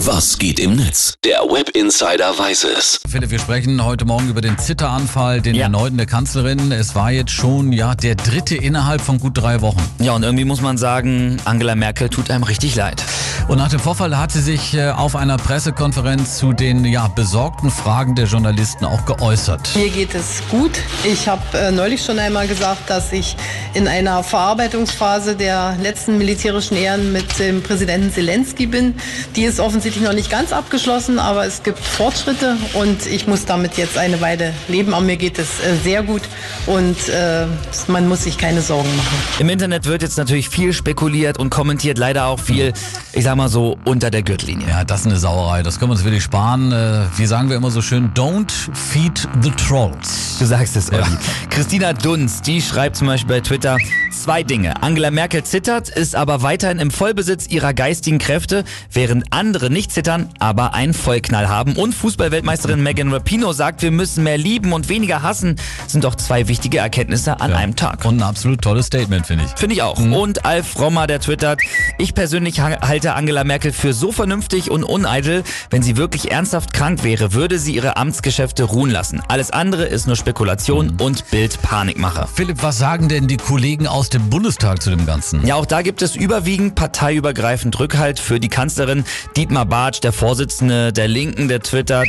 Was 0.00 0.38
geht 0.38 0.60
im 0.60 0.76
Netz? 0.76 1.14
Der 1.24 1.38
Web 1.50 1.70
Insider 1.70 2.38
weiß 2.38 2.64
es. 2.76 3.00
Philipp, 3.08 3.30
wir 3.30 3.38
sprechen 3.38 3.82
heute 3.82 4.04
Morgen 4.04 4.28
über 4.28 4.42
den 4.42 4.58
Zitteranfall, 4.58 5.40
den 5.40 5.54
Ja. 5.54 5.64
erneuten 5.64 5.96
der 5.96 6.04
Kanzlerin. 6.06 6.70
Es 6.70 6.94
war 6.94 7.10
jetzt 7.10 7.30
schon 7.30 7.72
ja 7.72 7.94
der 7.94 8.14
dritte 8.14 8.56
innerhalb 8.56 9.00
von 9.00 9.18
gut 9.18 9.38
drei 9.38 9.62
Wochen. 9.62 9.82
Ja, 9.98 10.12
und 10.12 10.22
irgendwie 10.22 10.44
muss 10.44 10.60
man 10.60 10.76
sagen, 10.76 11.38
Angela 11.46 11.74
Merkel 11.74 12.10
tut 12.10 12.30
einem 12.30 12.44
richtig 12.44 12.74
leid. 12.76 13.02
Und 13.48 13.56
nach 13.58 13.70
dem 13.70 13.80
Vorfall 13.80 14.16
hat 14.18 14.32
sie 14.32 14.42
sich 14.42 14.74
äh, 14.74 14.90
auf 14.90 15.16
einer 15.16 15.38
Pressekonferenz 15.38 16.36
zu 16.38 16.52
den 16.52 16.84
ja 16.84 17.08
besorgten 17.08 17.70
Fragen 17.70 18.14
der 18.14 18.26
Journalisten 18.26 18.84
auch 18.84 19.06
geäußert. 19.06 19.70
Mir 19.76 19.88
geht 19.88 20.14
es 20.14 20.42
gut. 20.50 20.72
Ich 21.04 21.26
habe 21.26 21.40
äh, 21.56 21.70
neulich 21.70 22.04
schon 22.04 22.18
einmal 22.18 22.46
gesagt, 22.48 22.90
dass 22.90 23.12
ich 23.12 23.34
in 23.72 23.88
einer 23.88 24.22
Verarbeitungsphase 24.22 25.36
der 25.36 25.76
letzten 25.82 26.18
militärischen 26.18 26.76
Ehren 26.76 27.12
mit 27.12 27.38
dem 27.38 27.62
Präsidenten 27.62 28.12
Zelensky 28.12 28.66
bin. 28.66 28.94
Die 29.36 29.44
ist 29.44 29.58
offensichtlich 29.58 29.85
noch 29.94 30.12
nicht 30.12 30.30
ganz 30.30 30.52
abgeschlossen, 30.52 31.18
aber 31.18 31.46
es 31.46 31.62
gibt 31.62 31.78
Fortschritte 31.78 32.56
und 32.74 33.06
ich 33.06 33.26
muss 33.26 33.44
damit 33.44 33.76
jetzt 33.76 33.96
eine 33.96 34.20
Weile 34.20 34.52
leben. 34.68 34.92
Aber 34.94 35.04
mir 35.04 35.16
geht 35.16 35.38
es 35.38 35.60
äh, 35.60 35.76
sehr 35.82 36.02
gut 36.02 36.22
und 36.66 37.08
äh, 37.08 37.46
man 37.86 38.08
muss 38.08 38.24
sich 38.24 38.36
keine 38.36 38.62
Sorgen 38.62 38.88
machen. 38.96 39.16
Im 39.38 39.48
Internet 39.48 39.86
wird 39.86 40.02
jetzt 40.02 40.18
natürlich 40.18 40.48
viel 40.48 40.72
spekuliert 40.72 41.38
und 41.38 41.50
kommentiert 41.50 41.98
leider 41.98 42.26
auch 42.26 42.40
viel, 42.40 42.72
ich 43.12 43.24
sag 43.24 43.36
mal 43.36 43.48
so, 43.48 43.78
unter 43.84 44.10
der 44.10 44.22
Gürtellinie. 44.22 44.66
Ja, 44.68 44.84
das 44.84 45.00
ist 45.00 45.06
eine 45.06 45.18
Sauerei. 45.18 45.62
Das 45.62 45.78
können 45.78 45.90
wir 45.90 45.94
uns 45.94 46.04
wirklich 46.04 46.24
sparen. 46.24 46.72
Äh, 46.72 47.04
wie 47.16 47.26
sagen 47.26 47.48
wir 47.48 47.56
immer 47.56 47.70
so 47.70 47.80
schön? 47.80 48.12
Don't 48.14 48.52
feed 48.74 49.28
the 49.42 49.50
trolls. 49.52 50.38
Du 50.38 50.46
sagst 50.46 50.76
es, 50.76 50.92
Olli. 50.92 51.04
Christina 51.50 51.92
Dunz, 51.92 52.42
die 52.42 52.60
schreibt 52.60 52.96
zum 52.96 53.06
Beispiel 53.06 53.36
bei 53.36 53.40
Twitter 53.40 53.78
zwei 54.12 54.42
Dinge. 54.42 54.82
Angela 54.82 55.10
Merkel 55.10 55.44
zittert, 55.44 55.88
ist 55.88 56.16
aber 56.16 56.42
weiterhin 56.42 56.78
im 56.78 56.90
Vollbesitz 56.90 57.46
ihrer 57.46 57.74
geistigen 57.74 58.18
Kräfte, 58.18 58.64
während 58.90 59.32
andere 59.32 59.70
nicht 59.76 59.92
zittern, 59.92 60.30
aber 60.38 60.72
einen 60.74 60.94
Vollknall 60.94 61.48
haben. 61.48 61.76
Und 61.76 61.94
Fußballweltmeisterin 61.94 62.82
Megan 62.82 63.12
Rapinoe 63.12 63.52
sagt, 63.52 63.82
wir 63.82 63.90
müssen 63.90 64.24
mehr 64.24 64.38
lieben 64.38 64.72
und 64.72 64.88
weniger 64.88 65.22
hassen, 65.22 65.56
sind 65.86 66.02
doch 66.04 66.14
zwei 66.14 66.48
wichtige 66.48 66.78
Erkenntnisse 66.78 67.40
an 67.40 67.50
Ja. 67.50 67.56
einem 67.58 67.76
Tag. 67.76 68.04
Und 68.06 68.16
ein 68.18 68.22
absolut 68.22 68.62
tolles 68.62 68.86
Statement, 68.86 69.26
finde 69.26 69.44
ich. 69.44 69.50
Finde 69.58 69.74
ich 69.74 69.82
auch. 69.82 69.98
Und 69.98 70.44
Alf 70.46 70.78
Rommer, 70.78 71.06
der 71.06 71.20
twittert, 71.20 71.60
ich 71.98 72.14
persönlich 72.14 72.60
ha- 72.60 72.80
halte 72.80 73.12
Angela 73.14 73.44
Merkel 73.44 73.70
für 73.72 73.92
so 73.92 74.12
vernünftig 74.12 74.70
und 74.70 74.82
uneitel, 74.82 75.44
wenn 75.70 75.82
sie 75.82 75.96
wirklich 75.98 76.30
ernsthaft 76.32 76.72
krank 76.72 77.04
wäre, 77.04 77.34
würde 77.34 77.58
sie 77.58 77.74
ihre 77.74 77.98
Amtsgeschäfte 77.98 78.64
ruhen 78.64 78.90
lassen. 78.90 79.20
Alles 79.28 79.50
andere 79.50 79.84
ist 79.84 80.06
nur 80.06 80.16
Spekulation 80.16 80.96
und 80.98 81.30
Bild 81.30 81.60
Panikmacher. 81.60 82.26
Philipp, 82.32 82.62
was 82.62 82.78
sagen 82.78 83.08
denn 83.08 83.26
die 83.28 83.36
Kollegen 83.36 83.86
aus 83.86 84.08
dem 84.08 84.30
Bundestag 84.30 84.80
zu 84.82 84.88
dem 84.88 85.04
Ganzen? 85.04 85.46
Ja, 85.46 85.56
auch 85.56 85.66
da 85.66 85.82
gibt 85.82 86.00
es 86.00 86.16
überwiegend 86.16 86.74
parteiübergreifend 86.76 87.78
Rückhalt 87.78 88.18
für 88.18 88.40
die 88.40 88.48
Kanzlerin. 88.48 89.04
Dietmar 89.36 89.65
Bartsch, 89.66 90.00
der 90.00 90.12
Vorsitzende 90.12 90.92
der 90.92 91.08
Linken, 91.08 91.48
der 91.48 91.60
twittert, 91.60 92.08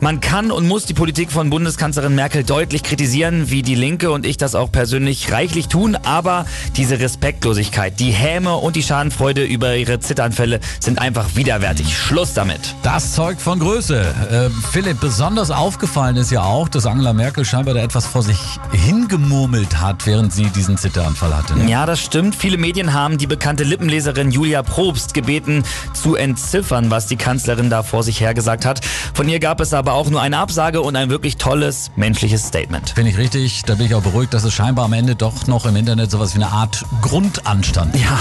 man 0.00 0.20
kann 0.20 0.50
und 0.50 0.66
muss 0.68 0.84
die 0.86 0.94
Politik 0.94 1.32
von 1.32 1.50
Bundeskanzlerin 1.50 2.14
Merkel 2.14 2.44
deutlich 2.44 2.82
kritisieren, 2.82 3.50
wie 3.50 3.62
die 3.62 3.74
Linke 3.74 4.10
und 4.10 4.26
ich 4.26 4.36
das 4.36 4.54
auch 4.54 4.70
persönlich 4.70 5.32
reichlich 5.32 5.68
tun, 5.68 5.96
aber 5.96 6.46
diese 6.76 7.00
Respektlosigkeit, 7.00 7.98
die 7.98 8.10
Häme 8.10 8.54
und 8.54 8.76
die 8.76 8.82
Schadenfreude 8.82 9.44
über 9.44 9.76
ihre 9.76 10.00
Zitteranfälle 10.00 10.60
sind 10.80 11.00
einfach 11.00 11.34
widerwärtig. 11.34 11.96
Schluss 11.96 12.34
damit. 12.34 12.74
Das 12.82 13.14
zeugt 13.14 13.40
von 13.40 13.58
Größe. 13.58 14.00
Äh, 14.30 14.50
Philipp, 14.70 15.00
besonders 15.00 15.50
aufgefallen 15.50 16.16
ist 16.16 16.30
ja 16.30 16.42
auch, 16.42 16.68
dass 16.68 16.86
Angela 16.86 17.12
Merkel 17.12 17.44
scheinbar 17.44 17.74
da 17.74 17.80
etwas 17.80 18.06
vor 18.06 18.22
sich 18.22 18.38
hingemurmelt 18.72 19.80
hat, 19.80 20.06
während 20.06 20.32
sie 20.32 20.46
diesen 20.46 20.76
Zitteranfall 20.76 21.36
hatte. 21.36 21.56
ne? 21.56 21.70
Ja, 21.70 21.86
das 21.86 22.00
stimmt. 22.00 22.34
Viele 22.34 22.58
Medien 22.58 22.92
haben 22.92 23.18
die 23.18 23.26
bekannte 23.26 23.64
Lippenleserin 23.64 24.30
Julia 24.30 24.62
Probst 24.62 25.14
gebeten, 25.14 25.64
zu 25.94 26.16
entziffern, 26.16 26.90
was 26.90 26.97
die 27.06 27.16
Kanzlerin 27.16 27.70
da 27.70 27.82
vor 27.82 28.02
sich 28.02 28.20
hergesagt 28.20 28.64
hat. 28.64 28.80
Von 29.14 29.28
ihr 29.28 29.38
gab 29.40 29.60
es 29.60 29.72
aber 29.72 29.92
auch 29.94 30.10
nur 30.10 30.20
eine 30.20 30.38
Absage 30.38 30.80
und 30.82 30.96
ein 30.96 31.10
wirklich 31.10 31.36
tolles 31.36 31.90
menschliches 31.96 32.46
Statement. 32.46 32.90
Finde 32.90 33.10
ich 33.10 33.18
richtig. 33.18 33.62
Da 33.66 33.74
bin 33.76 33.86
ich 33.86 33.94
auch 33.94 34.02
beruhigt, 34.02 34.34
dass 34.34 34.44
es 34.44 34.52
scheinbar 34.52 34.84
am 34.86 34.92
Ende 34.92 35.14
doch 35.14 35.46
noch 35.46 35.66
im 35.66 35.76
Internet 35.76 36.10
sowas 36.10 36.34
wie 36.34 36.42
eine 36.42 36.50
Art 36.52 36.84
Grundanstand 37.02 37.92
gibt. 37.92 38.04
Ja. 38.04 38.18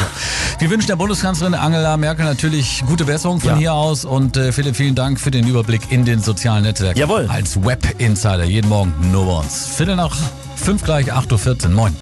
Wir 0.60 0.70
wünschen 0.70 0.88
der 0.88 0.96
Bundeskanzlerin 0.96 1.54
Angela 1.56 1.98
Merkel 1.98 2.26
natürlich 2.26 2.84
gute 2.88 3.06
Besserung 3.06 3.40
von 3.40 3.52
Ja. 3.52 3.58
hier 3.58 3.74
aus 3.74 4.06
und 4.06 4.38
äh, 4.38 4.52
Philipp, 4.52 4.76
vielen 4.76 4.96
Dank 4.96 5.20
für 5.20 5.32
den 5.32 5.48
Überblick 5.48 5.92
in 5.92 6.06
den 6.06 6.22
sozialen 6.22 6.64
Netzwerken. 6.64 7.00
Jawohl. 7.00 7.28
Als 7.30 7.64
Web 7.64 7.96
Insider 8.00 8.44
jeden 8.44 8.70
Morgen 8.70 8.94
nur 9.12 9.26
bei 9.26 9.40
uns. 9.40 9.68
Viertel 9.76 9.96
nach 9.96 10.16
fünf 10.56 10.84
gleich, 10.84 11.12
8.14 11.14 11.66
Uhr. 11.66 11.70
Moin. 11.72 11.98